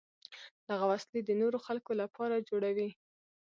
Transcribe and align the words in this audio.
دغه 0.69 0.85
وسلې 0.91 1.19
د 1.23 1.29
نورو 1.41 1.57
خلکو 1.65 1.91
لپاره 2.01 2.45
جوړوي. 2.49 2.89